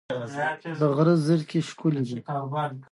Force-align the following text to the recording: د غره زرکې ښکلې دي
د 0.79 0.81
غره 0.95 1.15
زرکې 1.25 1.59
ښکلې 1.69 2.01
دي 2.07 2.19